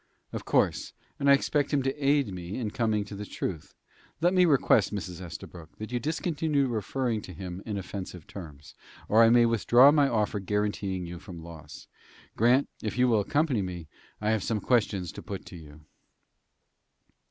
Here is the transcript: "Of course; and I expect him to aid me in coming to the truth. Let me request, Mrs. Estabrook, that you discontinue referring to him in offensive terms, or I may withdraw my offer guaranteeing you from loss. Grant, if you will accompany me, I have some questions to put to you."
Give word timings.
"Of 0.33 0.45
course; 0.45 0.93
and 1.19 1.29
I 1.29 1.33
expect 1.33 1.71
him 1.71 1.83
to 1.83 1.93
aid 2.03 2.33
me 2.33 2.55
in 2.57 2.71
coming 2.71 3.05
to 3.05 3.13
the 3.13 3.23
truth. 3.23 3.75
Let 4.19 4.33
me 4.33 4.45
request, 4.45 4.91
Mrs. 4.91 5.21
Estabrook, 5.21 5.75
that 5.77 5.91
you 5.91 5.99
discontinue 5.99 6.65
referring 6.65 7.21
to 7.21 7.33
him 7.33 7.61
in 7.67 7.77
offensive 7.77 8.25
terms, 8.25 8.73
or 9.07 9.21
I 9.21 9.29
may 9.29 9.45
withdraw 9.45 9.91
my 9.91 10.09
offer 10.09 10.39
guaranteeing 10.39 11.05
you 11.05 11.19
from 11.19 11.43
loss. 11.43 11.87
Grant, 12.35 12.67
if 12.81 12.97
you 12.97 13.07
will 13.07 13.19
accompany 13.19 13.61
me, 13.61 13.87
I 14.19 14.31
have 14.31 14.41
some 14.41 14.59
questions 14.59 15.11
to 15.11 15.21
put 15.21 15.45
to 15.45 15.55
you." 15.55 15.81